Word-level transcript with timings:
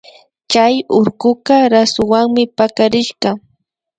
Chay 0.51 0.75
urkuka 0.99 1.55
rasuwanmi 1.73 2.43
pakarishka 2.57 3.29